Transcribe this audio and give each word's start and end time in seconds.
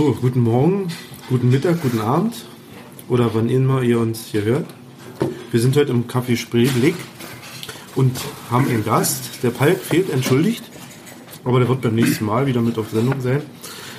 So, 0.00 0.16
guten 0.18 0.40
Morgen, 0.40 0.88
guten 1.28 1.50
Mittag, 1.50 1.82
guten 1.82 2.00
Abend 2.00 2.46
oder 3.10 3.34
wann 3.34 3.50
immer 3.50 3.82
ihr 3.82 4.00
uns 4.00 4.28
hier 4.28 4.44
hört. 4.44 4.64
Wir 5.50 5.60
sind 5.60 5.76
heute 5.76 5.92
im 5.92 6.06
Café 6.06 6.38
Spreeblick 6.38 6.94
und 7.96 8.18
haben 8.50 8.66
einen 8.66 8.82
Gast. 8.82 9.42
Der 9.42 9.50
Palk 9.50 9.76
fehlt, 9.76 10.08
entschuldigt, 10.08 10.64
aber 11.44 11.58
der 11.58 11.68
wird 11.68 11.82
beim 11.82 11.96
nächsten 11.96 12.24
Mal 12.24 12.46
wieder 12.46 12.62
mit 12.62 12.78
auf 12.78 12.88
Sendung 12.88 13.20
sein. 13.20 13.42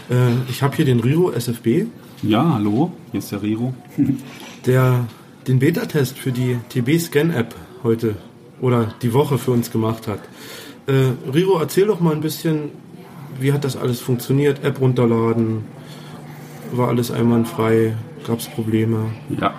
Äh, 0.10 0.50
ich 0.50 0.64
habe 0.64 0.76
hier 0.76 0.86
den 0.86 1.02
Riro 1.02 1.30
SFB. 1.34 1.86
Ja, 2.24 2.56
hallo, 2.56 2.94
hier 3.12 3.20
ist 3.20 3.32
der 3.32 3.44
Riro. 3.44 3.76
der 4.66 5.06
den 5.46 5.60
Beta-Test 5.60 6.18
für 6.18 6.32
die 6.32 6.58
TB-Scan-App 6.70 7.54
heute 7.84 8.16
oder 8.60 8.92
die 9.04 9.14
Woche 9.14 9.38
für 9.38 9.52
uns 9.52 9.70
gemacht 9.70 10.08
hat. 10.08 10.22
Äh, 10.88 11.12
Riro, 11.32 11.60
erzähl 11.60 11.86
doch 11.86 12.00
mal 12.00 12.16
ein 12.16 12.22
bisschen, 12.22 12.72
wie 13.40 13.54
hat 13.54 13.64
das 13.64 13.78
alles 13.78 14.00
funktioniert? 14.00 14.64
App 14.64 14.82
runterladen, 14.82 15.64
war 16.78 16.90
alles 16.90 17.12
einwandfrei, 17.12 17.96
gab 18.26 18.40
es 18.40 18.48
Probleme? 18.48 19.06
Ja, 19.40 19.54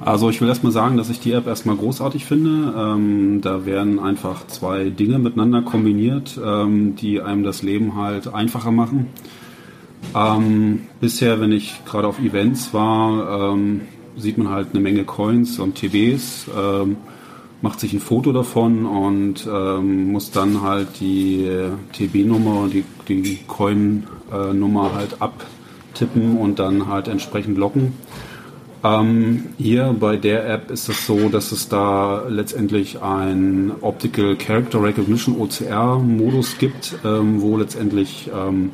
also 0.00 0.30
ich 0.30 0.40
will 0.40 0.48
erstmal 0.48 0.72
sagen, 0.72 0.96
dass 0.96 1.10
ich 1.10 1.20
die 1.20 1.32
App 1.32 1.46
erstmal 1.46 1.76
großartig 1.76 2.24
finde. 2.24 2.72
Ähm, 2.76 3.40
da 3.42 3.66
werden 3.66 3.98
einfach 3.98 4.46
zwei 4.46 4.90
Dinge 4.90 5.18
miteinander 5.18 5.62
kombiniert, 5.62 6.40
ähm, 6.42 6.94
die 6.96 7.20
einem 7.20 7.42
das 7.42 7.62
Leben 7.62 7.96
halt 7.96 8.32
einfacher 8.32 8.70
machen. 8.70 9.08
Ähm, 10.14 10.82
bisher, 11.00 11.40
wenn 11.40 11.52
ich 11.52 11.84
gerade 11.84 12.06
auf 12.06 12.20
Events 12.20 12.72
war, 12.72 13.52
ähm, 13.52 13.82
sieht 14.16 14.38
man 14.38 14.48
halt 14.48 14.68
eine 14.72 14.80
Menge 14.80 15.04
Coins 15.04 15.58
und 15.58 15.74
TBs, 15.74 16.46
ähm, 16.56 16.96
macht 17.60 17.80
sich 17.80 17.92
ein 17.92 18.00
Foto 18.00 18.32
davon 18.32 18.86
und 18.86 19.48
ähm, 19.52 20.12
muss 20.12 20.30
dann 20.30 20.62
halt 20.62 21.00
die 21.00 21.48
TB-Nummer, 21.92 22.68
die, 22.68 22.84
die 23.08 23.40
Coin-Nummer 23.48 24.94
halt 24.94 25.20
abtippen 25.98 26.36
und 26.38 26.58
dann 26.58 26.86
halt 26.86 27.08
entsprechend 27.08 27.58
locken. 27.58 27.94
Ähm, 28.84 29.46
hier 29.58 29.94
bei 29.98 30.16
der 30.16 30.48
App 30.48 30.70
ist 30.70 30.88
es 30.88 31.04
so, 31.04 31.28
dass 31.28 31.50
es 31.50 31.68
da 31.68 32.26
letztendlich 32.28 33.02
ein 33.02 33.72
Optical 33.80 34.36
Character 34.36 34.80
Recognition 34.82 35.36
OCR 35.40 35.98
Modus 35.98 36.58
gibt, 36.58 36.96
ähm, 37.04 37.42
wo 37.42 37.56
letztendlich 37.56 38.30
ähm, 38.32 38.70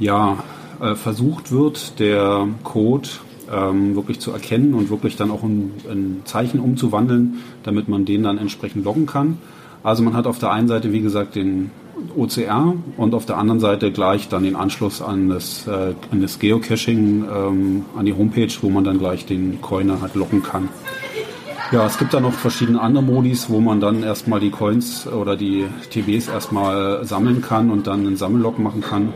ja, 0.00 0.42
äh, 0.80 0.96
versucht 0.96 1.52
wird, 1.52 2.00
der 2.00 2.48
Code 2.64 3.08
ähm, 3.52 3.94
wirklich 3.94 4.18
zu 4.18 4.32
erkennen 4.32 4.74
und 4.74 4.90
wirklich 4.90 5.14
dann 5.14 5.30
auch 5.30 5.44
in, 5.44 5.74
in 5.88 6.22
Zeichen 6.24 6.58
umzuwandeln, 6.58 7.38
damit 7.62 7.88
man 7.88 8.04
den 8.04 8.24
dann 8.24 8.36
entsprechend 8.38 8.84
loggen 8.84 9.06
kann. 9.06 9.38
Also 9.84 10.02
man 10.02 10.14
hat 10.14 10.26
auf 10.26 10.40
der 10.40 10.50
einen 10.50 10.66
Seite, 10.66 10.92
wie 10.92 11.00
gesagt, 11.00 11.36
den 11.36 11.70
OCR 12.16 12.74
und 12.96 13.14
auf 13.14 13.26
der 13.26 13.38
anderen 13.38 13.60
Seite 13.60 13.92
gleich 13.92 14.28
dann 14.28 14.42
den 14.42 14.56
Anschluss 14.56 15.02
an 15.02 15.28
das, 15.28 15.66
äh, 15.66 15.94
an 16.10 16.20
das 16.20 16.38
Geocaching, 16.38 17.24
ähm, 17.24 17.84
an 17.96 18.06
die 18.06 18.14
Homepage, 18.14 18.52
wo 18.62 18.70
man 18.70 18.84
dann 18.84 18.98
gleich 18.98 19.26
den 19.26 19.60
Coiner 19.60 20.00
halt 20.00 20.14
locken 20.14 20.42
kann. 20.42 20.68
Ja, 21.72 21.86
es 21.86 21.98
gibt 21.98 22.12
dann 22.14 22.24
noch 22.24 22.32
verschiedene 22.32 22.80
andere 22.80 23.04
Modis, 23.04 23.48
wo 23.48 23.60
man 23.60 23.80
dann 23.80 24.02
erstmal 24.02 24.40
die 24.40 24.50
Coins 24.50 25.06
oder 25.06 25.36
die 25.36 25.66
TBs 25.90 26.26
erstmal 26.28 27.04
sammeln 27.04 27.42
kann 27.42 27.70
und 27.70 27.86
dann 27.86 28.06
einen 28.06 28.16
Sammellog 28.16 28.58
machen 28.58 28.80
kann. 28.80 29.12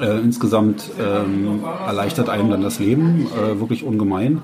Äh, 0.00 0.18
insgesamt 0.18 0.90
ähm, 1.00 1.60
erleichtert 1.86 2.28
einem 2.28 2.50
dann 2.50 2.62
das 2.62 2.80
Leben 2.80 3.28
äh, 3.32 3.60
wirklich 3.60 3.84
ungemein. 3.84 4.42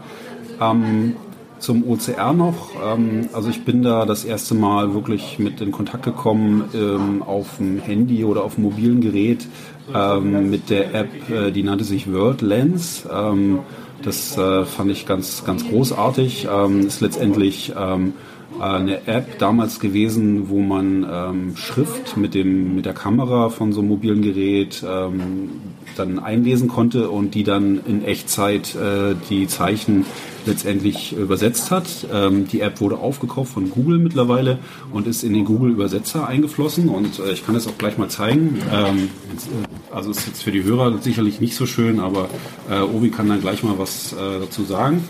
Ähm, 0.61 1.17
zum 1.59 1.89
OCR 1.89 2.33
noch. 2.33 2.71
Ähm, 2.85 3.29
also 3.33 3.51
ich 3.51 3.65
bin 3.65 3.83
da 3.83 4.07
das 4.07 4.25
erste 4.25 4.55
Mal 4.55 4.95
wirklich 4.95 5.39
mit 5.39 5.61
in 5.61 5.73
Kontakt 5.73 6.05
gekommen 6.05 6.65
ähm, 6.75 7.23
auf 7.23 7.57
dem 7.59 7.79
Handy 7.79 8.25
oder 8.25 8.45
auf 8.45 8.57
dem 8.57 8.65
mobilen 8.65 9.01
Gerät 9.01 9.47
ähm, 9.95 10.51
mit 10.51 10.71
der 10.71 10.95
App, 10.95 11.31
äh, 11.31 11.51
die 11.51 11.63
nannte 11.63 11.85
sich 11.85 12.13
World 12.13 12.43
Lens. 12.43 13.07
Ähm, 13.13 13.61
das 14.03 14.37
äh, 14.37 14.65
fand 14.65 14.91
ich 14.91 15.07
ganz, 15.07 15.45
ganz 15.45 15.67
großartig. 15.69 16.49
Ähm, 16.51 16.87
ist 16.87 17.01
letztendlich 17.01 17.73
ähm, 17.77 18.13
eine 18.61 19.07
App 19.07 19.39
damals 19.39 19.81
gewesen, 19.81 20.49
wo 20.49 20.61
man 20.61 21.07
ähm, 21.11 21.57
Schrift 21.57 22.17
mit, 22.17 22.35
dem, 22.35 22.77
mit 22.77 22.87
der 22.87 22.93
Kamera 22.93 23.49
von 23.49 23.73
so 23.73 23.81
einem 23.81 23.89
mobilen 23.89 24.23
Gerät 24.23 24.85
ähm, 24.89 25.51
dann 25.97 26.19
einlesen 26.19 26.69
konnte 26.69 27.11
und 27.11 27.35
die 27.35 27.45
dann 27.45 27.81
in 27.87 28.05
Echtzeit 28.05 28.75
äh, 28.75 29.15
die 29.31 29.47
Zeichen 29.47 30.07
letztendlich 30.47 31.13
übersetzt 31.13 31.71
hat. 31.71 32.07
Ähm, 32.13 32.47
die 32.49 32.61
App 32.61 32.81
wurde 32.81 32.99
aufgekauft 32.99 33.53
von 33.53 33.71
Google 33.71 33.99
mittlerweile 33.99 34.59
und 34.93 35.07
ist 35.07 35.25
in 35.25 35.33
den 35.33 35.45
Google 35.45 35.71
Übersetzer 35.71 36.27
eingeflossen 36.27 36.89
und 36.89 37.19
äh, 37.19 37.33
ich 37.33 37.45
kann 37.45 37.55
das 37.55 37.67
auch 37.67 37.79
gleich 37.79 37.99
mal 37.99 38.09
zeigen. 38.09 38.59
Ähm, 38.73 38.99
äh, 38.99 39.95
also 39.95 40.11
ist 40.11 40.27
jetzt 40.27 40.43
für 40.43 40.53
die 40.53 40.65
Hörer 40.65 40.99
sicherlich 40.99 41.41
nicht 41.41 41.55
so 41.55 41.67
schön, 41.67 42.01
aber 42.01 42.29
äh, 42.71 42.81
Obi 42.81 43.11
kann 43.11 43.29
dann 43.29 43.41
gleich 43.41 43.63
mal 43.63 43.79
was 43.79 44.13
äh, 44.13 44.17
dazu 44.41 44.65
sagen. 44.65 45.05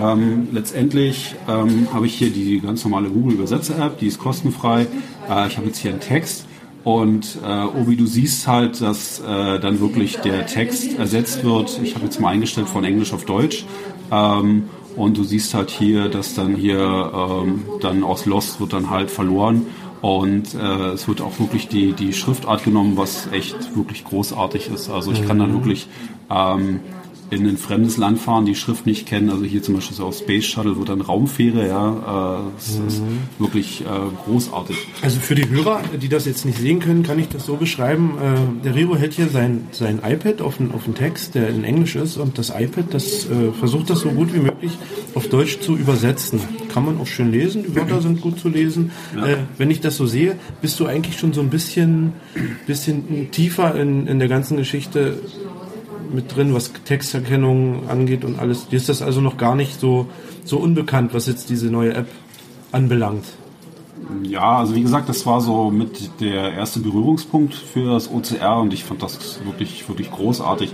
Ähm, 0.00 0.48
letztendlich 0.52 1.34
ähm, 1.48 1.88
habe 1.92 2.06
ich 2.06 2.14
hier 2.14 2.30
die 2.30 2.60
ganz 2.60 2.84
normale 2.84 3.08
Google 3.08 3.34
Übersetzer 3.34 3.78
App, 3.84 3.98
die 3.98 4.06
ist 4.06 4.18
kostenfrei. 4.18 4.86
Äh, 5.28 5.48
ich 5.48 5.56
habe 5.56 5.66
jetzt 5.66 5.78
hier 5.78 5.90
einen 5.90 6.00
Text 6.00 6.46
und 6.84 7.38
äh, 7.44 7.64
Obi, 7.64 7.96
du 7.96 8.06
siehst 8.06 8.48
halt, 8.48 8.80
dass 8.80 9.20
äh, 9.20 9.60
dann 9.60 9.80
wirklich 9.80 10.16
der 10.18 10.46
Text 10.46 10.98
ersetzt 10.98 11.44
wird. 11.44 11.78
Ich 11.82 11.94
habe 11.94 12.06
jetzt 12.06 12.20
mal 12.20 12.30
eingestellt 12.30 12.68
von 12.68 12.84
Englisch 12.84 13.12
auf 13.12 13.24
Deutsch. 13.24 13.64
Ähm, 14.12 14.68
und 14.94 15.16
du 15.16 15.24
siehst 15.24 15.54
halt 15.54 15.70
hier, 15.70 16.08
dass 16.08 16.34
dann 16.34 16.54
hier 16.54 16.78
ähm, 16.78 17.64
dann 17.80 18.04
aus 18.04 18.26
Lost 18.26 18.60
wird 18.60 18.74
dann 18.74 18.90
halt 18.90 19.10
verloren. 19.10 19.66
Und 20.02 20.54
äh, 20.54 20.90
es 20.90 21.08
wird 21.08 21.20
auch 21.20 21.38
wirklich 21.38 21.68
die, 21.68 21.92
die 21.92 22.12
Schriftart 22.12 22.64
genommen, 22.64 22.96
was 22.96 23.28
echt 23.32 23.76
wirklich 23.76 24.04
großartig 24.04 24.68
ist. 24.68 24.90
Also 24.90 25.12
ich 25.12 25.26
kann 25.26 25.38
dann 25.38 25.50
mhm. 25.50 25.54
wirklich 25.54 25.88
ähm, 26.28 26.80
in 27.32 27.46
ein 27.46 27.56
fremdes 27.56 27.96
Land 27.96 28.18
fahren, 28.18 28.44
die 28.44 28.54
Schrift 28.54 28.84
nicht 28.84 29.06
kennen. 29.06 29.30
Also 29.30 29.44
hier 29.44 29.62
zum 29.62 29.74
Beispiel 29.74 29.96
so 29.96 30.04
auf 30.04 30.18
Space 30.18 30.44
Shuttle 30.44 30.76
wird 30.76 30.90
dann 30.90 31.00
Raumfähre, 31.00 31.66
ja, 31.66 32.40
äh, 32.40 32.52
das 32.56 32.78
mhm. 32.78 32.86
ist 32.88 33.02
wirklich 33.38 33.80
äh, 33.80 33.84
großartig. 34.26 34.76
Also 35.00 35.18
für 35.18 35.34
die 35.34 35.48
Hörer, 35.48 35.80
die 36.00 36.08
das 36.08 36.26
jetzt 36.26 36.44
nicht 36.44 36.58
sehen 36.58 36.80
können, 36.80 37.02
kann 37.02 37.18
ich 37.18 37.28
das 37.28 37.46
so 37.46 37.56
beschreiben. 37.56 38.18
Äh, 38.20 38.64
der 38.64 38.74
Riro 38.74 38.96
hält 38.96 39.14
hier 39.14 39.28
sein, 39.28 39.68
sein 39.70 40.00
iPad 40.04 40.42
auf 40.42 40.60
einen, 40.60 40.72
auf 40.72 40.84
einen 40.84 40.94
Text, 40.94 41.34
der 41.34 41.48
in 41.48 41.64
Englisch 41.64 41.96
ist 41.96 42.18
und 42.18 42.36
das 42.36 42.50
iPad, 42.50 42.92
das 42.92 43.26
versucht 43.58 43.88
das 43.88 44.00
so 44.00 44.10
gut 44.10 44.34
wie 44.34 44.40
möglich 44.40 44.72
auf 45.14 45.28
Deutsch 45.28 45.60
zu 45.60 45.76
übersetzen. 45.76 46.40
Kann 46.72 46.84
man 46.84 47.00
auch 47.00 47.06
schön 47.06 47.30
lesen, 47.30 47.64
die 47.64 47.74
Wörter 47.74 48.00
sind 48.00 48.20
gut 48.20 48.38
zu 48.38 48.48
lesen. 48.48 48.90
Ja. 49.16 49.38
Wenn 49.56 49.70
ich 49.70 49.80
das 49.80 49.96
so 49.96 50.06
sehe, 50.06 50.36
bist 50.60 50.78
du 50.80 50.86
eigentlich 50.86 51.18
schon 51.18 51.32
so 51.32 51.40
ein 51.40 51.50
bisschen, 51.50 52.12
bisschen 52.66 53.30
tiefer 53.30 53.74
in, 53.74 54.06
in 54.06 54.18
der 54.18 54.28
ganzen 54.28 54.56
Geschichte 54.56 55.18
mit 56.12 56.34
drin, 56.34 56.54
was 56.54 56.72
Texterkennung 56.84 57.88
angeht 57.88 58.24
und 58.24 58.38
alles. 58.38 58.68
Dir 58.68 58.76
ist 58.76 58.88
das 58.88 59.02
also 59.02 59.20
noch 59.20 59.36
gar 59.36 59.54
nicht 59.54 59.80
so, 59.80 60.06
so 60.44 60.58
unbekannt, 60.58 61.14
was 61.14 61.26
jetzt 61.26 61.50
diese 61.50 61.70
neue 61.70 61.94
App 61.94 62.08
anbelangt. 62.72 63.24
Ja, 64.24 64.58
also 64.58 64.74
wie 64.74 64.82
gesagt, 64.82 65.08
das 65.08 65.26
war 65.26 65.40
so 65.40 65.70
mit 65.70 66.20
der 66.20 66.52
erste 66.52 66.80
Berührungspunkt 66.80 67.54
für 67.54 67.92
das 67.92 68.10
OCR 68.10 68.58
und 68.58 68.74
ich 68.74 68.84
fand 68.84 69.02
das 69.02 69.40
wirklich, 69.44 69.88
wirklich 69.88 70.10
großartig. 70.10 70.72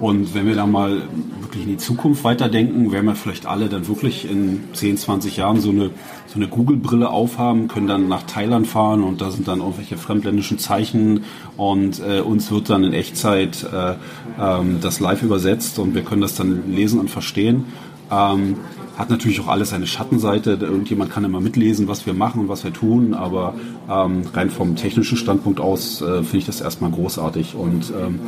Und 0.00 0.32
wenn 0.34 0.46
wir 0.46 0.54
da 0.54 0.66
mal 0.66 1.02
wirklich 1.40 1.64
in 1.64 1.70
die 1.70 1.76
Zukunft 1.76 2.22
weiterdenken, 2.22 2.92
werden 2.92 3.06
wir 3.06 3.16
vielleicht 3.16 3.46
alle 3.46 3.68
dann 3.68 3.88
wirklich 3.88 4.30
in 4.30 4.64
10, 4.72 4.96
20 4.96 5.36
Jahren 5.36 5.60
so 5.60 5.70
eine, 5.70 5.90
so 6.26 6.36
eine 6.36 6.46
Google-Brille 6.46 7.10
aufhaben, 7.10 7.66
können 7.66 7.88
dann 7.88 8.08
nach 8.08 8.22
Thailand 8.22 8.68
fahren 8.68 9.02
und 9.02 9.20
da 9.20 9.30
sind 9.30 9.48
dann 9.48 9.58
irgendwelche 9.58 9.96
fremdländischen 9.96 10.58
Zeichen 10.58 11.24
und 11.56 12.00
äh, 12.00 12.20
uns 12.20 12.50
wird 12.52 12.70
dann 12.70 12.84
in 12.84 12.92
Echtzeit 12.92 13.66
äh, 13.72 13.94
ähm, 14.40 14.78
das 14.80 15.00
live 15.00 15.22
übersetzt 15.24 15.80
und 15.80 15.94
wir 15.94 16.02
können 16.02 16.20
das 16.20 16.36
dann 16.36 16.72
lesen 16.72 17.00
und 17.00 17.10
verstehen. 17.10 17.64
Ähm, 18.10 18.56
hat 18.96 19.10
natürlich 19.10 19.40
auch 19.40 19.46
alles 19.46 19.72
eine 19.72 19.86
Schattenseite. 19.86 20.58
Irgendjemand 20.60 21.12
kann 21.12 21.22
immer 21.22 21.40
mitlesen, 21.40 21.86
was 21.86 22.04
wir 22.04 22.14
machen 22.14 22.40
und 22.40 22.48
was 22.48 22.64
wir 22.64 22.72
tun, 22.72 23.14
aber 23.14 23.54
ähm, 23.88 24.22
rein 24.34 24.50
vom 24.50 24.74
technischen 24.74 25.16
Standpunkt 25.16 25.60
aus 25.60 26.02
äh, 26.02 26.22
finde 26.24 26.38
ich 26.38 26.46
das 26.46 26.60
erstmal 26.60 26.90
großartig 26.90 27.54
und 27.54 27.92
ähm, 27.96 28.18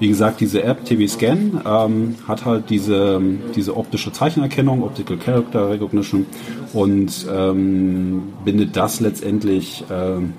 wie 0.00 0.08
gesagt, 0.08 0.40
diese 0.40 0.62
App 0.62 0.84
TV 0.84 1.06
Scan 1.06 1.60
ähm, 1.64 2.16
hat 2.26 2.44
halt 2.44 2.70
diese, 2.70 3.20
diese 3.54 3.76
optische 3.76 4.12
Zeichenerkennung, 4.12 4.82
Optical 4.82 5.16
Character 5.18 5.70
Recognition 5.70 6.26
und 6.72 7.26
ähm, 7.32 8.22
bindet 8.44 8.76
das 8.76 9.00
letztendlich 9.00 9.84
ähm, 9.90 10.34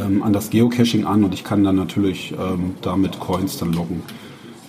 ähm, 0.00 0.22
an 0.22 0.32
das 0.32 0.50
Geocaching 0.50 1.06
an 1.06 1.24
und 1.24 1.32
ich 1.32 1.44
kann 1.44 1.64
dann 1.64 1.76
natürlich 1.76 2.32
ähm, 2.32 2.74
damit 2.82 3.18
Coins 3.20 3.58
dann 3.58 3.72
loggen. 3.72 4.02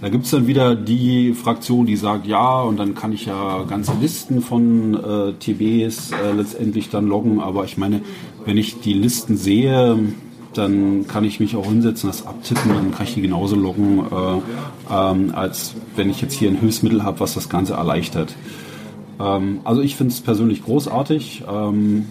Da 0.01 0.07
gibt 0.07 0.23
es 0.23 0.31
dann 0.31 0.47
wieder 0.47 0.75
die 0.75 1.33
Fraktion, 1.33 1.85
die 1.85 1.97
sagt, 1.97 2.25
ja, 2.25 2.61
und 2.61 2.77
dann 2.77 2.95
kann 2.95 3.11
ich 3.11 3.25
ja 3.25 3.63
ganze 3.63 3.91
Listen 3.99 4.41
von 4.41 4.93
äh, 4.93 5.33
TBs 5.33 6.11
äh, 6.11 6.31
letztendlich 6.37 6.89
dann 6.89 7.07
loggen, 7.07 7.41
aber 7.41 7.65
ich 7.65 7.77
meine, 7.77 8.01
wenn 8.45 8.57
ich 8.57 8.79
die 8.79 8.93
Listen 8.93 9.35
sehe, 9.35 9.99
dann 10.53 11.07
kann 11.07 11.23
ich 11.23 11.39
mich 11.39 11.55
auch 11.55 11.65
hinsetzen, 11.65 12.09
das 12.09 12.25
abtippen, 12.25 12.73
dann 12.73 12.91
kann 12.91 13.05
ich 13.05 13.13
die 13.13 13.21
genauso 13.21 13.55
loggen, 13.55 13.99
äh, 13.99 14.93
ähm, 14.93 15.31
als 15.35 15.75
wenn 15.95 16.09
ich 16.09 16.21
jetzt 16.21 16.33
hier 16.33 16.49
ein 16.49 16.55
Hilfsmittel 16.55 17.03
habe, 17.03 17.19
was 17.19 17.33
das 17.33 17.49
Ganze 17.49 17.73
erleichtert. 17.73 18.35
Ähm, 19.19 19.59
also 19.63 19.81
ich 19.81 19.95
finde 19.95 20.13
es 20.13 20.21
persönlich 20.21 20.63
großartig. 20.63 21.43
Ähm, 21.49 22.07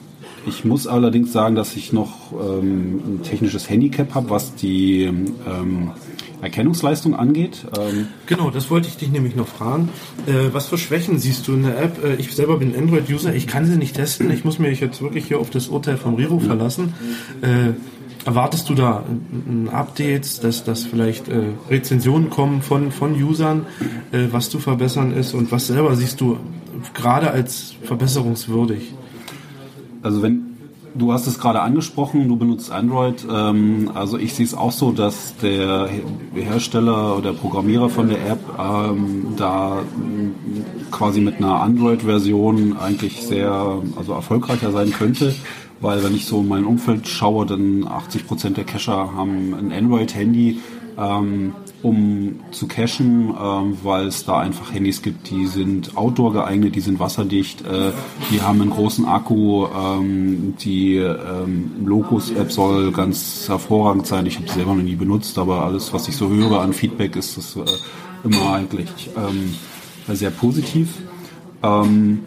ich 0.47 0.65
muss 0.65 0.87
allerdings 0.87 1.33
sagen, 1.33 1.57
dass 1.57 1.77
ich 1.77 1.93
noch 1.93 2.33
ähm, 2.33 3.01
ein 3.07 3.23
technisches 3.23 3.69
Handicap 3.69 4.15
habe, 4.15 4.31
was 4.31 4.55
die 4.55 5.03
ähm, 5.03 5.91
Erkennungsleistung 6.41 7.15
angeht. 7.15 7.67
Ähm 7.79 8.07
genau, 8.27 8.51
das 8.51 8.71
wollte 8.71 8.89
ich 8.89 8.97
dich 8.97 9.11
nämlich 9.11 9.35
noch 9.35 9.49
fragen. 9.49 9.89
Äh, 10.27 10.53
was 10.53 10.69
für 10.69 10.79
Schwächen 10.79 11.19
siehst 11.19 11.49
du 11.49 11.55
in 11.55 11.65
der 11.65 11.83
App? 11.83 12.03
Äh, 12.05 12.15
ich 12.15 12.35
selber 12.35 12.59
bin 12.59 12.77
Android-User, 12.77 13.35
ich 13.35 13.47
kann 13.47 13.67
sie 13.67 13.77
nicht 13.77 13.97
testen. 13.97 14.31
Ich 14.31 14.45
muss 14.45 14.59
mich 14.59 14.81
jetzt 14.81 15.03
wirklich 15.03 15.27
hier 15.27 15.41
auf 15.41 15.51
das 15.51 15.69
Urteil 15.69 15.97
vom 15.97 16.15
Riro 16.15 16.39
verlassen. 16.39 16.95
Äh, 17.43 17.73
erwartest 18.29 18.69
du 18.69 18.75
da 18.75 19.05
Updates, 19.73 20.39
dass, 20.41 20.63
dass 20.63 20.85
vielleicht 20.85 21.29
äh, 21.29 21.45
Rezensionen 21.71 22.29
kommen 22.29 22.61
von, 22.61 22.93
von 22.93 23.15
Usern, 23.15 23.65
äh, 24.13 24.27
was 24.31 24.51
zu 24.51 24.59
verbessern 24.59 25.15
ist 25.15 25.33
und 25.33 25.51
was 25.51 25.69
selber 25.69 25.97
siehst 25.97 26.21
du 26.21 26.37
gerade 26.93 27.31
als 27.31 27.75
verbesserungswürdig? 27.83 28.93
Also 30.03 30.23
wenn 30.23 30.49
Du 30.95 31.13
hast 31.13 31.29
es 31.29 31.39
gerade 31.39 31.61
angesprochen, 31.61 32.27
du 32.29 32.37
benutzt 32.37 32.73
Android. 32.73 33.25
Ähm, 33.31 33.91
also 33.95 34.19
ich 34.19 34.35
sehe 34.35 34.47
es 34.47 34.55
auch 34.55 34.73
so, 34.73 34.91
dass 34.91 35.37
der 35.37 35.89
Hersteller 36.35 37.17
oder 37.17 37.33
Programmierer 37.33 37.89
von 37.89 38.09
der 38.09 38.19
App 38.27 38.41
ähm, 38.59 39.35
da 39.37 39.83
quasi 40.91 41.21
mit 41.21 41.37
einer 41.37 41.61
Android-Version 41.61 42.77
eigentlich 42.79 43.23
sehr 43.23 43.81
also 43.97 44.13
erfolgreicher 44.13 44.73
sein 44.73 44.91
könnte. 44.91 45.35
Weil 45.81 46.03
wenn 46.03 46.15
ich 46.15 46.27
so 46.27 46.41
in 46.41 46.49
mein 46.49 46.65
Umfeld 46.65 47.07
schaue, 47.07 47.47
dann 47.47 47.87
80 47.87 48.27
Prozent 48.27 48.57
der 48.57 48.65
Cacher 48.65 49.15
haben 49.15 49.55
ein 49.55 49.73
Android-Handy. 49.73 50.61
Ähm, 50.99 51.53
um 51.83 52.41
zu 52.51 52.67
cachen, 52.67 53.33
ähm, 53.41 53.79
weil 53.83 54.09
es 54.09 54.25
da 54.25 54.41
einfach 54.41 54.73
Handys 54.73 55.03
gibt, 55.03 55.31
die 55.31 55.47
sind 55.47 55.97
Outdoor 55.97 56.33
geeignet, 56.33 56.75
die 56.75 56.81
sind 56.81 56.99
wasserdicht, 56.99 57.65
äh, 57.65 57.93
die 58.33 58.43
haben 58.43 58.61
einen 58.61 58.71
großen 58.71 59.07
Akku, 59.07 59.67
ähm, 59.67 60.55
die 60.61 60.97
ähm, 60.97 61.71
Locus-App 61.85 62.51
soll 62.51 62.91
ganz 62.91 63.49
hervorragend 63.49 64.07
sein. 64.07 64.27
Ich 64.27 64.37
habe 64.37 64.49
sie 64.49 64.55
selber 64.55 64.75
noch 64.75 64.83
nie 64.83 64.97
benutzt, 64.97 65.39
aber 65.39 65.65
alles, 65.65 65.93
was 65.93 66.09
ich 66.09 66.17
so 66.17 66.29
höre 66.29 66.61
an 66.61 66.73
Feedback, 66.73 67.15
ist 67.15 67.37
das 67.37 67.55
äh, 67.57 67.65
immer 68.25 68.55
eigentlich 68.55 69.11
ähm, 69.17 69.55
sehr 70.09 70.31
positiv. 70.31 70.89
Ähm, 71.63 72.25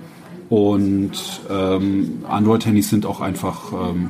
und 0.51 1.13
ähm, 1.49 2.25
Android-Handys 2.27 2.89
sind 2.89 3.05
auch 3.05 3.21
einfach 3.21 3.71
ähm, 3.71 4.09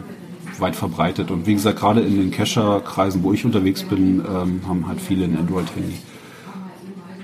weit 0.57 0.75
verbreitet. 0.75 1.29
Und 1.29 1.45
wie 1.45 1.53
gesagt, 1.53 1.79
gerade 1.79 2.01
in 2.01 2.17
den 2.17 2.31
Cacher-Kreisen, 2.31 3.21
wo 3.21 3.31
ich 3.31 3.45
unterwegs 3.45 3.83
bin, 3.83 4.23
ähm, 4.27 4.61
haben 4.67 4.87
halt 4.87 4.99
viele 4.99 5.25
ein 5.25 5.37
Android-Handy. 5.37 5.97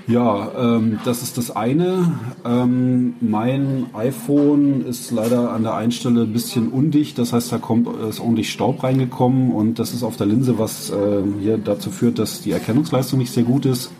Ja, 0.06 0.52
ähm, 0.56 1.00
das 1.04 1.24
ist 1.24 1.36
das 1.36 1.50
eine. 1.50 2.12
Ähm, 2.44 3.16
mein 3.20 3.86
iPhone 3.92 4.86
ist 4.86 5.10
leider 5.10 5.52
an 5.52 5.64
der 5.64 5.74
einen 5.74 5.90
Stelle 5.90 6.22
ein 6.22 6.32
bisschen 6.32 6.68
undicht, 6.68 7.18
das 7.18 7.32
heißt, 7.32 7.50
da 7.50 7.58
kommt 7.58 7.88
ist 8.08 8.20
ordentlich 8.20 8.52
Staub 8.52 8.84
reingekommen 8.84 9.50
und 9.50 9.80
das 9.80 9.94
ist 9.94 10.04
auf 10.04 10.16
der 10.16 10.28
Linse, 10.28 10.60
was 10.60 10.90
äh, 10.90 11.22
hier 11.40 11.58
dazu 11.58 11.90
führt, 11.90 12.20
dass 12.20 12.40
die 12.40 12.52
Erkennungsleistung 12.52 13.18
nicht 13.18 13.32
sehr 13.32 13.42
gut 13.42 13.66
ist. 13.66 13.90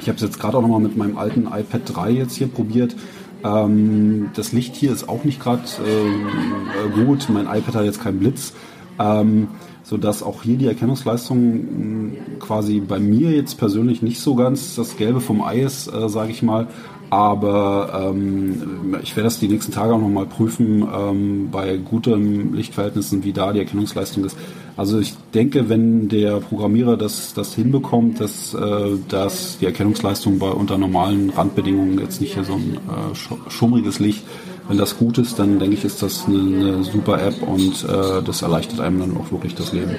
Ich 0.00 0.08
habe 0.08 0.16
es 0.16 0.22
jetzt 0.22 0.40
gerade 0.40 0.56
auch 0.56 0.62
nochmal 0.62 0.80
mit 0.80 0.96
meinem 0.96 1.18
alten 1.18 1.48
iPad 1.48 1.82
3 1.84 2.10
jetzt 2.12 2.36
hier 2.36 2.46
probiert. 2.46 2.96
Ähm, 3.44 4.30
das 4.34 4.52
Licht 4.52 4.74
hier 4.76 4.92
ist 4.92 5.08
auch 5.08 5.24
nicht 5.24 5.40
gerade 5.40 5.62
äh, 5.62 7.04
gut. 7.04 7.28
Mein 7.28 7.46
iPad 7.46 7.76
hat 7.76 7.84
jetzt 7.84 8.02
keinen 8.02 8.18
Blitz. 8.18 8.52
Ähm, 8.98 9.48
sodass 9.88 10.22
auch 10.22 10.42
hier 10.42 10.58
die 10.58 10.66
Erkennungsleistung 10.66 11.38
hm, 11.38 12.16
quasi 12.40 12.80
bei 12.80 12.98
mir 12.98 13.30
jetzt 13.30 13.54
persönlich 13.54 14.02
nicht 14.02 14.20
so 14.20 14.34
ganz 14.34 14.74
das 14.74 14.98
Gelbe 14.98 15.22
vom 15.22 15.40
Ei 15.40 15.60
ist, 15.60 15.88
äh, 15.88 16.08
sage 16.10 16.30
ich 16.30 16.42
mal. 16.42 16.66
Aber 17.10 18.10
ähm, 18.10 18.96
ich 19.02 19.16
werde 19.16 19.28
das 19.28 19.38
die 19.38 19.48
nächsten 19.48 19.72
Tage 19.72 19.94
auch 19.94 20.00
nochmal 20.00 20.26
prüfen 20.26 20.86
ähm, 20.94 21.48
bei 21.50 21.78
guten 21.78 22.54
Lichtverhältnissen, 22.54 23.24
wie 23.24 23.32
da 23.32 23.52
die 23.52 23.60
Erkennungsleistung 23.60 24.24
ist. 24.24 24.36
Also 24.76 24.98
ich 24.98 25.14
denke, 25.34 25.68
wenn 25.68 26.08
der 26.08 26.38
Programmierer 26.40 26.96
das, 26.96 27.34
das 27.34 27.54
hinbekommt, 27.54 28.20
dass, 28.20 28.54
äh, 28.54 28.96
dass 29.08 29.58
die 29.58 29.66
Erkennungsleistung 29.66 30.38
bei 30.38 30.50
unter 30.50 30.76
normalen 30.76 31.30
Randbedingungen 31.30 31.98
jetzt 31.98 32.20
nicht 32.20 32.34
hier 32.34 32.44
so 32.44 32.54
ein 32.54 32.74
äh, 32.74 33.50
schummriges 33.50 33.98
Licht, 33.98 34.22
wenn 34.68 34.76
das 34.76 34.98
gut 34.98 35.16
ist, 35.16 35.38
dann 35.38 35.58
denke 35.58 35.76
ich, 35.76 35.84
ist 35.84 36.02
das 36.02 36.26
eine, 36.26 36.38
eine 36.38 36.84
super 36.84 37.22
App 37.22 37.42
und 37.42 37.84
äh, 37.84 38.22
das 38.22 38.42
erleichtert 38.42 38.80
einem 38.80 39.00
dann 39.00 39.16
auch 39.16 39.32
wirklich 39.32 39.54
das 39.54 39.72
Leben. 39.72 39.96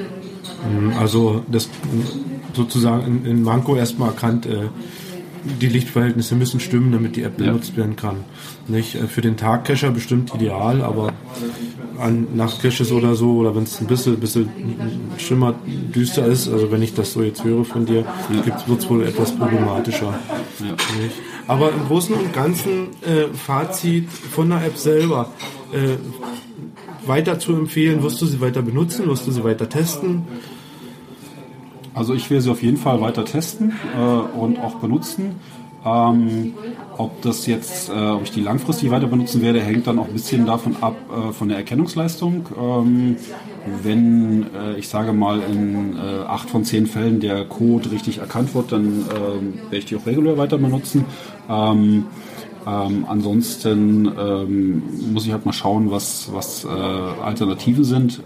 Mhm, 0.71 0.93
also 0.99 1.43
das 1.51 1.69
sozusagen 2.53 3.05
in, 3.05 3.25
in 3.25 3.43
Manko 3.43 3.75
erstmal 3.75 4.09
erkannt, 4.09 4.45
äh, 4.45 4.67
die 5.43 5.67
Lichtverhältnisse 5.67 6.35
müssen 6.35 6.59
stimmen, 6.59 6.91
damit 6.91 7.15
die 7.15 7.23
App 7.23 7.37
benutzt 7.37 7.77
werden 7.77 7.95
kann. 7.95 8.17
Nicht 8.67 8.95
äh, 8.95 9.07
für 9.07 9.21
den 9.21 9.37
Tagcacher 9.37 9.91
bestimmt 9.91 10.33
ideal, 10.35 10.81
aber 10.81 11.13
an 11.99 12.27
Nachtcaches 12.35 12.91
oder 12.91 13.15
so, 13.15 13.37
oder 13.37 13.55
wenn 13.55 13.63
es 13.63 13.79
ein 13.81 13.87
bisschen, 13.87 14.19
bisschen 14.19 14.49
schimmer, 15.17 15.55
düster 15.65 16.25
ist, 16.25 16.47
also 16.47 16.71
wenn 16.71 16.81
ich 16.81 16.93
das 16.93 17.13
so 17.13 17.21
jetzt 17.21 17.43
höre 17.43 17.65
von 17.65 17.85
dir, 17.85 18.05
ja. 18.29 18.67
wird 18.67 18.79
es 18.79 18.89
wohl 18.89 19.03
etwas 19.03 19.35
problematischer. 19.35 20.17
Ja. 20.59 20.75
Aber 21.47 21.71
im 21.71 21.85
Großen 21.87 22.15
und 22.15 22.33
Ganzen 22.33 22.89
äh, 23.01 23.33
Fazit 23.33 24.09
von 24.09 24.49
der 24.49 24.65
App 24.65 24.77
selber. 24.77 25.31
Äh, 25.73 25.97
weiter 27.05 27.39
zu 27.39 27.55
empfehlen, 27.55 28.03
wirst 28.03 28.21
du 28.21 28.25
sie 28.25 28.39
weiter 28.39 28.61
benutzen, 28.61 29.07
wirst 29.07 29.25
du 29.25 29.31
sie 29.31 29.43
weiter 29.43 29.67
testen? 29.67 30.23
Also 31.93 32.13
ich 32.13 32.29
werde 32.29 32.41
sie 32.43 32.51
auf 32.51 32.61
jeden 32.63 32.77
Fall 32.77 33.01
weiter 33.01 33.25
testen 33.25 33.73
äh, 33.97 34.37
und 34.37 34.59
auch 34.59 34.75
benutzen. 34.75 35.35
Ähm, 35.85 36.53
ob 36.97 37.21
das 37.21 37.45
jetzt, 37.45 37.89
äh, 37.89 37.93
ob 37.93 38.23
ich 38.23 38.31
die 38.31 38.41
langfristig 38.41 38.91
weiter 38.91 39.07
benutzen 39.07 39.41
werde, 39.41 39.61
hängt 39.61 39.87
dann 39.87 39.97
auch 39.99 40.07
ein 40.07 40.13
bisschen 40.13 40.45
davon 40.45 40.75
ab, 40.81 40.95
äh, 41.09 41.31
von 41.31 41.47
der 41.47 41.57
Erkennungsleistung. 41.57 42.47
Ähm, 42.59 43.15
wenn, 43.81 44.47
äh, 44.53 44.77
ich 44.77 44.89
sage 44.89 45.13
mal, 45.13 45.39
in 45.41 45.95
äh, 45.95 46.23
acht 46.27 46.49
von 46.49 46.65
zehn 46.65 46.85
Fällen 46.85 47.21
der 47.21 47.45
Code 47.45 47.91
richtig 47.91 48.17
erkannt 48.17 48.53
wird, 48.53 48.73
dann 48.73 48.85
ähm, 48.85 49.53
werde 49.63 49.77
ich 49.77 49.85
die 49.85 49.95
auch 49.95 50.05
regulär 50.05 50.37
weiter 50.37 50.57
benutzen. 50.57 51.05
Ähm, 51.49 52.05
ähm, 52.67 53.05
ansonsten 53.07 54.11
ähm, 54.19 54.83
muss 55.13 55.25
ich 55.25 55.31
halt 55.31 55.45
mal 55.45 55.53
schauen, 55.53 55.91
was, 55.91 56.29
was 56.33 56.65
äh, 56.65 56.67
Alternativen 56.67 57.83
sind. 57.83 58.21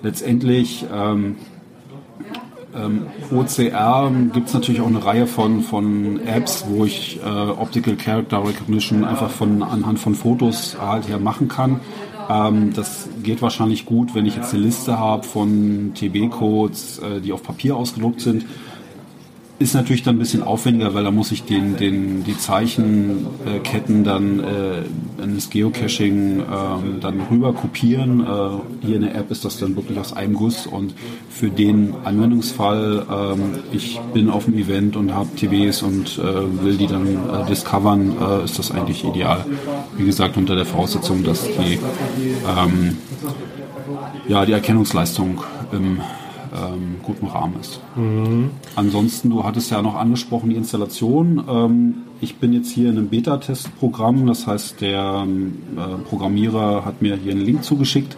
Letztendlich 0.00 0.86
ähm, 2.76 3.06
OCR 3.30 4.10
gibt 4.32 4.48
es 4.48 4.54
natürlich 4.54 4.80
auch 4.80 4.86
eine 4.86 5.04
Reihe 5.04 5.26
von, 5.26 5.62
von 5.62 6.20
Apps, 6.26 6.64
wo 6.68 6.84
ich 6.84 7.18
äh, 7.24 7.28
Optical 7.28 7.96
Character 7.96 8.46
Recognition 8.46 9.04
einfach 9.04 9.30
von 9.30 9.62
anhand 9.62 9.98
von 9.98 10.14
Fotos 10.14 10.76
halt 10.80 11.08
her 11.08 11.18
machen 11.18 11.48
kann. 11.48 11.80
Ähm, 12.28 12.72
das 12.74 13.08
geht 13.22 13.40
wahrscheinlich 13.40 13.86
gut, 13.86 14.14
wenn 14.14 14.26
ich 14.26 14.36
jetzt 14.36 14.52
eine 14.52 14.62
Liste 14.62 14.98
habe 14.98 15.24
von 15.24 15.92
TB-Codes, 15.94 16.98
äh, 16.98 17.20
die 17.20 17.32
auf 17.32 17.42
Papier 17.42 17.76
ausgedruckt 17.76 18.20
sind 18.20 18.44
ist 19.58 19.74
natürlich 19.74 20.04
dann 20.04 20.16
ein 20.16 20.18
bisschen 20.20 20.44
aufwendiger, 20.44 20.94
weil 20.94 21.02
da 21.02 21.10
muss 21.10 21.32
ich 21.32 21.42
den, 21.42 21.76
den, 21.76 22.22
die 22.22 22.38
Zeichenketten 22.38 24.04
dann 24.04 24.38
äh, 24.38 25.22
in 25.22 25.34
das 25.34 25.50
Geocaching 25.50 26.40
ähm, 26.40 27.00
dann 27.00 27.20
rüber 27.28 27.52
kopieren. 27.52 28.20
Äh, 28.20 28.86
hier 28.86 28.96
in 28.96 29.02
der 29.02 29.16
App 29.16 29.32
ist 29.32 29.44
das 29.44 29.58
dann 29.58 29.74
wirklich 29.74 29.98
aus 29.98 30.12
einem 30.12 30.34
Guss 30.34 30.68
und 30.68 30.94
für 31.28 31.50
den 31.50 31.94
Anwendungsfall, 32.04 33.04
ähm, 33.10 33.58
ich 33.72 33.98
bin 34.14 34.30
auf 34.30 34.44
dem 34.44 34.56
Event 34.58 34.94
und 34.94 35.12
habe 35.12 35.34
TVs 35.34 35.82
und 35.82 36.18
äh, 36.18 36.64
will 36.64 36.76
die 36.76 36.86
dann 36.86 37.06
äh, 37.06 37.46
discovern, 37.48 38.14
äh, 38.20 38.44
ist 38.44 38.60
das 38.60 38.70
eigentlich 38.70 39.04
ideal. 39.04 39.44
Wie 39.96 40.04
gesagt, 40.04 40.36
unter 40.36 40.54
der 40.54 40.66
Voraussetzung, 40.66 41.24
dass 41.24 41.42
die, 41.42 41.80
ähm, 42.46 42.98
ja, 44.28 44.46
die 44.46 44.52
Erkennungsleistung 44.52 45.40
im 45.72 45.78
ähm, 45.78 46.00
guten 47.02 47.26
Rahmen 47.26 47.60
ist. 47.60 47.80
Mhm. 47.96 48.50
Ansonsten, 48.76 49.30
du 49.30 49.44
hattest 49.44 49.70
ja 49.70 49.82
noch 49.82 49.94
angesprochen, 49.94 50.50
die 50.50 50.56
Installation. 50.56 51.44
Ähm, 51.48 51.94
ich 52.20 52.36
bin 52.36 52.52
jetzt 52.52 52.70
hier 52.70 52.90
in 52.90 52.98
einem 52.98 53.08
Beta-Test-Programm, 53.08 54.26
das 54.26 54.46
heißt, 54.46 54.80
der 54.80 55.22
ähm, 55.24 55.58
äh, 55.76 56.02
Programmierer 56.08 56.84
hat 56.84 57.00
mir 57.00 57.16
hier 57.16 57.32
einen 57.32 57.44
Link 57.44 57.62
zugeschickt 57.62 58.16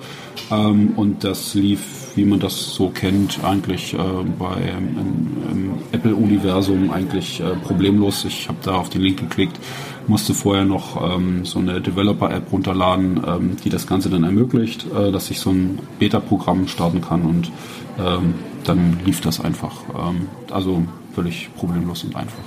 ähm, 0.51 0.95
und 0.97 1.23
das 1.23 1.55
lief, 1.55 2.13
wie 2.15 2.25
man 2.25 2.41
das 2.41 2.75
so 2.75 2.89
kennt, 2.89 3.45
eigentlich 3.45 3.95
äh, 3.95 3.99
bei 4.39 4.75
im, 4.77 5.71
Apple-Universum 5.93 6.91
eigentlich 6.91 7.41
äh, 7.41 7.57
problemlos. 7.57 8.25
Ich 8.25 8.49
habe 8.49 8.59
da 8.63 8.77
auf 8.77 8.89
den 8.89 9.03
Link 9.03 9.19
geklickt, 9.19 9.59
musste 10.07 10.35
vorher 10.35 10.64
noch 10.64 11.00
ähm, 11.02 11.45
so 11.45 11.59
eine 11.59 11.80
Developer-App 11.80 12.52
runterladen, 12.52 13.21
ähm, 13.26 13.57
die 13.62 13.71
das 13.71 13.87
Ganze 13.87 14.11
dann 14.11 14.25
ermöglicht, 14.25 14.87
äh, 14.92 15.12
dass 15.12 15.30
ich 15.30 15.40
so 15.40 15.50
ein 15.50 15.78
Beta-Programm 15.99 16.69
starten 16.69 17.00
kann 17.00 17.23
und 17.23 17.50
ähm, 17.99 18.35
dann 18.64 18.99
lief 19.04 19.21
das 19.21 19.40
einfach. 19.40 19.83
Ähm, 19.95 20.28
also 20.50 20.83
völlig 21.14 21.50
problemlos 21.57 22.04
und 22.04 22.16
einfach. 22.16 22.42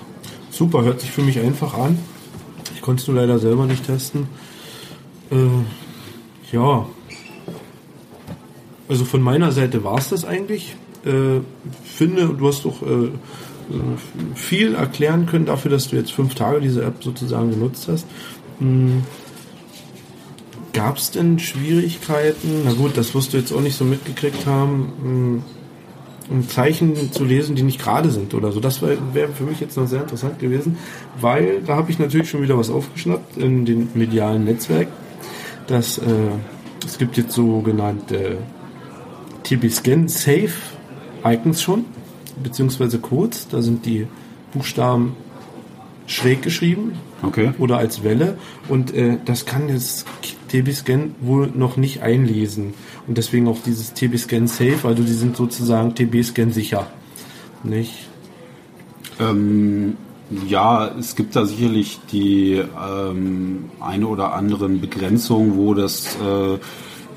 Super, 0.52 0.84
hört 0.84 1.02
sich 1.02 1.12
für 1.12 1.22
mich 1.22 1.40
einfach 1.40 1.74
an. 1.78 1.98
Ich 2.76 2.82
konnte 2.82 3.02
es 3.02 3.08
nur 3.08 3.18
leider 3.18 3.40
selber 3.40 3.66
nicht 3.66 3.86
testen. 3.86 4.28
Äh, 5.32 6.56
ja, 6.56 6.86
also 8.88 9.06
von 9.06 9.22
meiner 9.22 9.52
Seite 9.52 9.84
war 9.84 9.98
es 9.98 10.10
das 10.10 10.26
eigentlich. 10.26 10.76
Äh, 11.06 11.42
finde, 11.84 12.28
du 12.28 12.48
hast 12.48 12.66
doch 12.66 12.82
äh, 12.82 13.10
viel 14.36 14.76
erklären 14.76 15.26
können 15.26 15.46
dafür, 15.46 15.72
dass 15.72 15.90
du 15.90 15.96
jetzt 15.96 16.12
fünf 16.12 16.36
Tage 16.36 16.62
diese 16.62 16.84
App 16.84 17.04
sozusagen 17.04 17.52
genutzt 17.52 17.88
hast. 17.88 18.06
Hm. 18.60 19.04
Gab 20.74 20.98
es 20.98 21.12
denn 21.12 21.38
Schwierigkeiten? 21.40 22.64
Na 22.66 22.74
gut, 22.74 22.98
das 22.98 23.14
wirst 23.14 23.34
du 23.34 23.38
jetzt 23.38 23.52
auch 23.52 23.62
nicht 23.62 23.76
so 23.76 23.86
mitgekriegt 23.86 24.46
haben. 24.46 24.94
Hm. 25.02 25.44
Zeichen 26.48 27.12
zu 27.12 27.26
lesen, 27.26 27.56
die 27.56 27.64
nicht 27.64 27.82
gerade 27.82 28.10
sind 28.10 28.34
oder 28.34 28.52
so. 28.52 28.60
Das 28.60 28.82
wäre 28.82 29.30
für 29.34 29.44
mich 29.44 29.60
jetzt 29.60 29.76
noch 29.78 29.88
sehr 29.88 30.02
interessant 30.02 30.40
gewesen, 30.40 30.78
weil 31.20 31.62
da 31.66 31.76
habe 31.76 31.92
ich 31.92 32.00
natürlich 32.00 32.30
schon 32.30 32.42
wieder 32.42 32.58
was 32.58 32.70
aufgeschnappt 32.70 33.38
in 33.38 33.66
den 33.66 33.90
medialen 33.94 34.46
Netzwerken. 34.46 34.94
Dass, 35.68 35.98
äh, 35.98 36.02
es 36.86 36.98
gibt 36.98 37.18
jetzt 37.18 37.34
sogenannte 37.34 38.38
TB-Scan 39.44 40.08
Safe 40.08 40.52
Icons 41.26 41.62
schon, 41.62 41.86
beziehungsweise 42.42 43.00
Codes. 43.00 43.48
Da 43.50 43.62
sind 43.62 43.86
die 43.86 44.08
Buchstaben 44.54 45.16
schräg 46.06 46.42
geschrieben 46.42 46.94
okay. 47.22 47.54
oder 47.60 47.78
als 47.78 48.04
Welle 48.04 48.38
und 48.68 48.94
äh, 48.94 49.18
das 49.26 49.46
kann 49.46 49.70
jetzt 49.70 50.06
TB-Scan 50.50 51.16
wohl 51.22 51.48
noch 51.54 51.78
nicht 51.78 52.02
einlesen 52.02 52.74
und 53.08 53.18
deswegen 53.18 53.48
auch 53.48 53.58
dieses 53.66 53.94
TB-Scan 53.94 54.48
Safe, 54.48 54.80
also 54.84 55.04
die 55.04 55.14
sind 55.14 55.38
sozusagen 55.38 55.96
TB-Scan 55.96 56.52
sicher, 56.52 56.88
nicht? 57.64 58.10
Ähm, 59.20 59.96
ja, 60.48 60.88
es 61.00 61.16
gibt 61.16 61.36
da 61.36 61.46
sicherlich 61.46 62.00
die 62.12 62.54
ähm, 62.54 63.70
eine 63.80 64.08
oder 64.08 64.34
anderen 64.34 64.82
Begrenzungen, 64.82 65.56
wo 65.56 65.74
das 65.74 66.16
äh, 66.16 66.58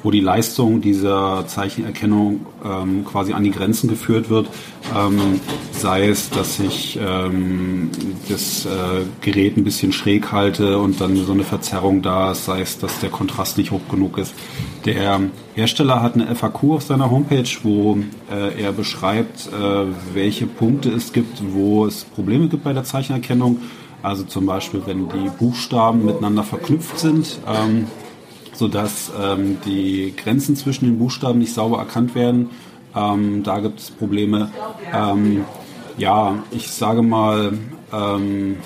wo 0.06 0.12
die 0.12 0.20
Leistung 0.20 0.80
dieser 0.80 1.48
Zeichenerkennung 1.48 2.46
ähm, 2.64 3.04
quasi 3.04 3.32
an 3.32 3.42
die 3.42 3.50
Grenzen 3.50 3.88
geführt 3.88 4.30
wird. 4.30 4.48
Ähm, 4.96 5.40
sei 5.72 6.06
es, 6.06 6.30
dass 6.30 6.60
ich 6.60 6.96
ähm, 7.04 7.90
das 8.28 8.66
äh, 8.66 8.68
Gerät 9.20 9.56
ein 9.56 9.64
bisschen 9.64 9.90
schräg 9.92 10.30
halte 10.30 10.78
und 10.78 11.00
dann 11.00 11.16
so 11.16 11.32
eine 11.32 11.42
Verzerrung 11.42 12.02
da 12.02 12.30
ist, 12.30 12.44
sei 12.44 12.60
es, 12.60 12.78
dass 12.78 13.00
der 13.00 13.10
Kontrast 13.10 13.58
nicht 13.58 13.72
hoch 13.72 13.80
genug 13.90 14.16
ist. 14.18 14.32
Der 14.84 15.22
Hersteller 15.56 16.00
hat 16.00 16.14
eine 16.14 16.32
FAQ 16.36 16.62
auf 16.70 16.82
seiner 16.84 17.10
Homepage, 17.10 17.48
wo 17.64 17.98
äh, 18.30 18.62
er 18.62 18.70
beschreibt, 18.70 19.48
äh, 19.48 19.86
welche 20.14 20.46
Punkte 20.46 20.90
es 20.90 21.12
gibt, 21.12 21.42
wo 21.52 21.84
es 21.84 22.04
Probleme 22.04 22.46
gibt 22.46 22.62
bei 22.62 22.72
der 22.72 22.84
Zeichenerkennung. 22.84 23.58
Also 24.04 24.22
zum 24.22 24.46
Beispiel, 24.46 24.82
wenn 24.86 25.08
die 25.08 25.30
Buchstaben 25.36 26.04
miteinander 26.04 26.44
verknüpft 26.44 27.00
sind. 27.00 27.40
Ähm, 27.44 27.88
sodass 28.56 29.10
ähm, 29.20 29.58
die 29.64 30.14
Grenzen 30.16 30.56
zwischen 30.56 30.86
den 30.86 30.98
Buchstaben 30.98 31.38
nicht 31.38 31.54
sauber 31.54 31.78
erkannt 31.78 32.14
werden. 32.14 32.50
Ähm, 32.94 33.42
da 33.42 33.60
gibt 33.60 33.80
es 33.80 33.90
Probleme. 33.90 34.50
Ähm, 34.92 35.44
ja, 35.98 36.42
ich 36.50 36.70
sage 36.70 37.02
mal, 37.02 37.52
ähm, 37.92 38.56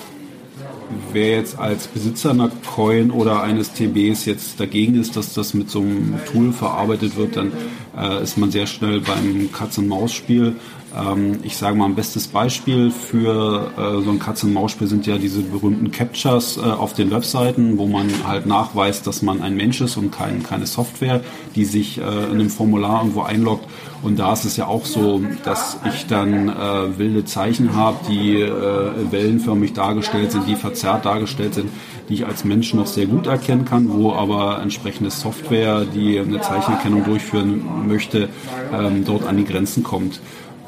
wer 1.11 1.31
jetzt 1.37 1.57
als 1.57 1.87
Besitzer 1.87 2.31
einer 2.31 2.49
Coin 2.75 3.11
oder 3.11 3.43
eines 3.43 3.73
TBs 3.73 4.25
jetzt 4.25 4.59
dagegen 4.59 4.95
ist, 4.95 5.15
dass 5.15 5.33
das 5.33 5.53
mit 5.53 5.69
so 5.69 5.79
einem 5.79 6.15
Tool 6.31 6.51
verarbeitet 6.51 7.15
wird, 7.15 7.37
dann 7.37 7.51
äh, 7.97 8.21
ist 8.23 8.37
man 8.37 8.51
sehr 8.51 8.67
schnell 8.67 9.01
beim 9.01 9.49
Katz-und-Maus-Spiel. 9.51 10.55
Ähm, 10.95 11.39
ich 11.43 11.57
sage 11.57 11.77
mal, 11.77 11.85
ein 11.85 11.95
bestes 11.95 12.27
Beispiel 12.27 12.91
für 12.91 13.71
äh, 13.77 14.03
so 14.03 14.11
ein 14.11 14.19
Katz-und-Maus-Spiel 14.19 14.87
sind 14.87 15.07
ja 15.07 15.17
diese 15.17 15.41
berühmten 15.41 15.91
Captures 15.91 16.57
äh, 16.57 16.61
auf 16.61 16.93
den 16.93 17.11
Webseiten, 17.11 17.77
wo 17.77 17.87
man 17.87 18.09
halt 18.27 18.45
nachweist, 18.45 19.07
dass 19.07 19.21
man 19.21 19.41
ein 19.41 19.55
Mensch 19.55 19.81
ist 19.81 19.97
und 19.97 20.11
kein, 20.11 20.43
keine 20.43 20.65
Software, 20.65 21.21
die 21.55 21.65
sich 21.65 21.97
äh, 21.97 22.01
in 22.01 22.31
einem 22.31 22.49
Formular 22.49 22.99
irgendwo 22.99 23.21
einloggt. 23.21 23.65
Und 24.03 24.17
da 24.17 24.33
ist 24.33 24.45
es 24.45 24.57
ja 24.57 24.65
auch 24.65 24.85
so, 24.85 25.21
dass 25.43 25.77
ich 25.93 26.07
dann 26.07 26.49
äh, 26.49 26.97
wilde 26.97 27.23
Zeichen 27.23 27.75
habe, 27.75 27.97
die 28.09 28.41
äh, 28.41 29.11
wellenförmig 29.11 29.73
dargestellt 29.73 30.31
sind, 30.31 30.47
die 30.47 30.55
verzerrt 30.55 31.05
dargestellt 31.05 31.53
sind, 31.53 31.69
die 32.09 32.15
ich 32.15 32.25
als 32.25 32.43
Mensch 32.43 32.73
noch 32.73 32.87
sehr 32.87 33.05
gut 33.05 33.27
erkennen 33.27 33.63
kann, 33.63 33.89
wo 33.93 34.13
aber 34.13 34.59
entsprechende 34.61 35.11
Software, 35.11 35.85
die 35.85 36.19
eine 36.19 36.41
Zeichenerkennung 36.41 37.03
durchführen 37.03 37.87
möchte, 37.87 38.29
ähm, 38.73 39.05
dort 39.05 39.25
an 39.25 39.37
die 39.37 39.45
Grenzen 39.45 39.83
kommt. 39.83 40.19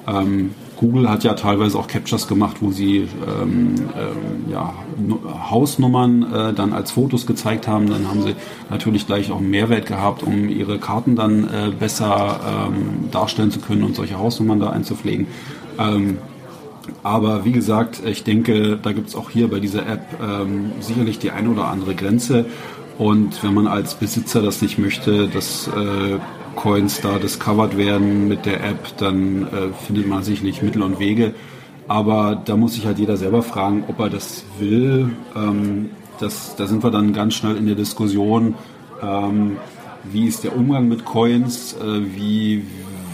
Ähm, 0.07 0.51
Google 0.77 1.09
hat 1.09 1.23
ja 1.23 1.33
teilweise 1.33 1.77
auch 1.77 1.87
Captures 1.87 2.27
gemacht, 2.27 2.57
wo 2.59 2.71
sie 2.71 2.97
ähm, 2.97 3.75
ähm, 3.95 4.51
ja, 4.51 4.73
Hausnummern 5.49 6.23
äh, 6.33 6.53
dann 6.53 6.73
als 6.73 6.91
Fotos 6.91 7.25
gezeigt 7.25 7.67
haben. 7.67 7.89
Dann 7.89 8.09
haben 8.09 8.21
sie 8.23 8.35
natürlich 8.69 9.07
gleich 9.07 9.31
auch 9.31 9.37
einen 9.37 9.49
Mehrwert 9.49 9.85
gehabt, 9.85 10.23
um 10.23 10.49
ihre 10.49 10.79
Karten 10.79 11.15
dann 11.15 11.45
äh, 11.45 11.71
besser 11.77 12.39
ähm, 12.67 13.09
darstellen 13.11 13.51
zu 13.51 13.59
können 13.59 13.83
und 13.83 13.95
solche 13.95 14.17
Hausnummern 14.17 14.59
da 14.59 14.71
einzupflegen. 14.71 15.27
Ähm, 15.79 16.17
aber 17.01 17.45
wie 17.45 17.53
gesagt, 17.53 18.01
ich 18.05 18.23
denke, 18.23 18.77
da 18.81 18.91
gibt 18.91 19.07
es 19.09 19.15
auch 19.15 19.29
hier 19.29 19.49
bei 19.49 19.59
dieser 19.59 19.87
App 19.87 20.05
ähm, 20.21 20.71
sicherlich 20.81 21.19
die 21.19 21.31
eine 21.31 21.49
oder 21.49 21.67
andere 21.67 21.95
Grenze. 21.95 22.45
Und 22.97 23.43
wenn 23.43 23.53
man 23.53 23.67
als 23.67 23.95
Besitzer 23.95 24.41
das 24.41 24.61
nicht 24.61 24.77
möchte, 24.77 25.27
dass 25.27 25.67
äh, 25.67 26.19
Coins 26.55 27.01
da 27.01 27.19
discovered 27.19 27.77
werden 27.77 28.27
mit 28.27 28.45
der 28.45 28.63
App, 28.63 28.97
dann 28.97 29.47
äh, 29.47 29.73
findet 29.85 30.07
man 30.07 30.23
sicherlich 30.23 30.61
Mittel 30.61 30.81
und 30.81 30.99
Wege. 30.99 31.33
Aber 31.87 32.41
da 32.45 32.55
muss 32.55 32.75
sich 32.75 32.85
halt 32.85 32.99
jeder 32.99 33.17
selber 33.17 33.43
fragen, 33.43 33.83
ob 33.87 33.99
er 33.99 34.09
das 34.09 34.45
will. 34.59 35.09
Ähm, 35.35 35.89
das, 36.19 36.55
da 36.55 36.67
sind 36.67 36.83
wir 36.83 36.91
dann 36.91 37.13
ganz 37.13 37.33
schnell 37.33 37.57
in 37.57 37.65
der 37.65 37.75
Diskussion, 37.75 38.55
ähm, 39.01 39.57
wie 40.03 40.27
ist 40.27 40.43
der 40.43 40.55
Umgang 40.55 40.87
mit 40.87 41.05
Coins, 41.05 41.73
äh, 41.73 42.15
wie, 42.15 42.63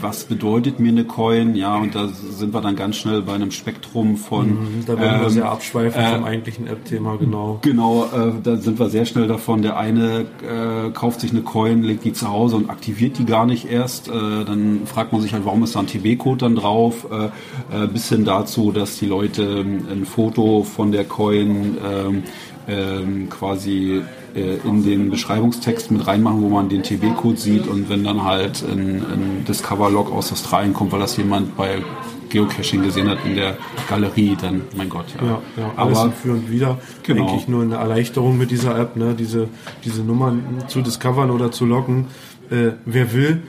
was 0.01 0.24
bedeutet 0.25 0.79
mir 0.79 0.89
eine 0.89 1.06
Coin? 1.06 1.56
Ja, 1.56 1.77
und 1.77 1.96
da 1.96 2.08
sind 2.08 2.53
wir 2.53 2.62
dann 2.62 2.75
ganz 2.75 2.98
schnell 2.98 3.22
bei 3.22 3.34
einem 3.34 3.51
Spektrum 3.51 4.18
von. 4.18 4.50
Mhm, 4.50 4.86
da 4.86 5.00
werden 5.00 5.15
ähm, 5.15 5.22
wir 5.22 5.29
sehr 5.29 5.51
abschweifen 5.51 6.01
äh, 6.01 6.15
vom 6.15 6.24
eigentlichen 6.24 6.68
App-Thema, 6.68 7.18
genau. 7.18 7.60
Genau, 7.62 8.06
äh, 8.06 8.34
da 8.44 8.58
sind 8.58 8.79
wir 8.79 8.89
sehr 8.89 9.06
schnell 9.06 9.27
davon. 9.27 9.62
Der 9.62 9.77
eine 9.77 10.25
äh, 10.41 10.91
kauft 10.91 11.22
sich 11.22 11.32
eine 11.32 11.41
Coin, 11.41 11.84
legt 11.84 12.06
die 12.06 12.13
zu 12.13 12.29
Hause 12.29 12.56
und 12.56 12.70
aktiviert 12.70 13.18
die 13.18 13.25
gar 13.25 13.46
nicht 13.46 13.70
erst. 13.70 14.08
Äh, 14.08 14.12
dann 14.46 14.82
fragt 14.86 15.12
man 15.12 15.22
sich 15.22 15.34
halt, 15.34 15.46
warum 15.46 15.63
ist 15.63 15.75
da 15.75 15.79
ein 15.79 15.88
TB-Code 15.88 16.38
dann 16.38 16.56
drauf? 16.56 17.08
Äh, 17.12 17.84
äh, 17.84 17.88
bis 17.88 18.10
hin 18.10 18.25
dazu, 18.25 18.72
dass 18.72 18.98
die 18.98 19.08
Leute 19.08 19.65
ein 19.91 20.06
Foto 20.06 20.63
von 20.63 20.91
der 20.91 21.06
Coin 21.06 21.77
ähm, 21.86 22.24
ähm, 22.68 23.29
quasi 23.29 24.01
in 24.34 24.84
den 24.84 25.10
Beschreibungstext 25.10 25.92
mit 25.92 26.06
reinmachen, 26.08 26.42
wo 26.42 26.50
man 26.50 26.70
den 26.70 26.84
TB-Code 26.84 27.38
sieht 27.38 27.68
und 27.68 27.90
wenn 27.90 28.04
dann 28.04 28.24
halt 28.24 28.64
ein, 28.64 29.04
ein 29.04 29.46
Discover-Log 29.48 30.12
aus 30.12 30.32
Australien 30.32 30.74
kommt, 30.74 30.92
weil 30.92 31.00
das 31.00 31.18
jemand 31.18 31.56
bei 31.58 31.82
Geocaching 32.30 32.84
gesehen 32.84 33.10
hat 33.10 33.26
in 33.26 33.36
der 33.36 33.58
Galerie, 33.90 34.38
dann, 34.40 34.62
mein 34.76 34.90
Gott, 34.90 35.06
ja. 35.20 35.26
ja, 35.26 35.42
ja 35.58 35.72
alles 35.76 35.98
Aber, 35.98 36.12
für 36.12 36.32
und 36.34 36.52
wieder. 36.52 36.78
Genau. 37.04 37.28
Eigentlich 37.28 37.48
nur 37.48 37.64
eine 37.64 37.76
Erleichterung 37.76 38.38
mit 38.38 38.52
dieser 38.52 38.78
App, 38.78 38.96
ne? 38.96 39.16
diese, 39.18 39.50
diese 39.84 40.04
Nummern 40.04 40.64
zu 40.68 40.82
discovern 40.82 41.32
oder 41.32 41.52
zu 41.52 41.66
loggen. 41.66 42.08
Äh, 42.50 42.74
wer 42.86 43.14
will, 43.14 43.44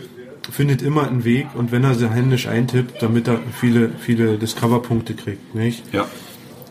findet 0.51 0.83
immer 0.83 1.07
einen 1.07 1.25
Weg 1.25 1.49
und 1.55 1.73
wenn 1.73 1.85
er 1.85 1.95
sie 1.95 2.09
händisch 2.09 2.49
eintippt, 2.49 3.03
damit 3.03 3.29
er 3.29 3.39
viele, 3.53 3.91
viele 3.99 4.39
Discover-Punkte 4.39 5.15
kriegt, 5.15 5.55
nicht? 5.55 5.85
Ja. 5.93 6.07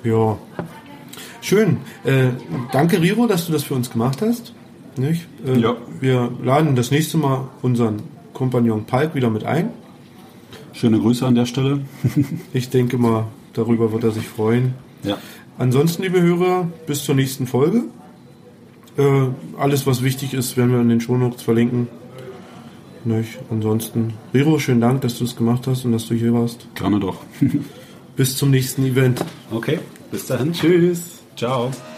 Ja. 0.04 0.38
Schön. 1.42 1.78
Äh, 2.04 2.30
danke, 2.72 3.02
Riro, 3.02 3.28
dass 3.28 3.46
du 3.46 3.52
das 3.52 3.64
für 3.64 3.76
uns 3.76 3.90
gemacht 3.90 4.22
hast. 4.22 4.54
Nicht? 4.98 5.28
Äh, 5.46 5.60
ja. 5.60 5.78
Wir 6.00 6.32
laden 6.44 6.76
das 6.76 6.92
nächste 6.92 7.18
Mal 7.18 7.50
unseren 7.62 8.02
Kompagnon 8.34 8.86
Palk 8.86 9.16
wieder 9.16 9.30
mit 9.30 9.44
ein. 9.44 9.70
Schöne 10.74 11.00
Grüße 11.00 11.26
an 11.26 11.36
der 11.36 11.46
Stelle. 11.46 11.82
ich 12.54 12.70
denke 12.70 12.98
mal, 12.98 13.28
darüber 13.54 13.92
wird 13.92 14.04
er 14.04 14.12
sich 14.12 14.28
freuen. 14.28 14.74
Ja. 15.04 15.18
Ansonsten, 15.58 16.04
liebe 16.04 16.22
Hörer, 16.22 16.68
bis 16.88 17.04
zur 17.04 17.16
nächsten 17.16 17.48
Folge. 17.48 17.84
Äh, 18.98 19.28
alles, 19.58 19.88
was 19.88 20.04
wichtig 20.04 20.34
ist, 20.34 20.58
werden 20.58 20.72
wir 20.72 20.82
in 20.82 20.90
den 20.90 21.02
Shownotes 21.02 21.42
verlinken. 21.42 21.88
Nicht? 23.06 23.40
Ansonsten, 23.50 24.14
Riro, 24.34 24.60
schönen 24.60 24.82
Dank, 24.82 25.02
dass 25.02 25.18
du 25.18 25.24
es 25.24 25.36
gemacht 25.36 25.68
hast 25.68 25.86
und 25.86 25.94
dass 25.94 26.08
du 26.08 26.16
hier 26.16 26.34
warst. 26.34 26.68
Gerne 26.76 27.00
doch. 27.00 27.24
bis 28.16 28.36
zum 28.36 28.52
nächsten 28.52 28.86
Event. 28.86 29.24
Okay, 29.52 29.80
bis 30.12 30.26
dahin. 30.26 30.52
Tschüss. 30.54 31.19
Ciao. 31.40 31.89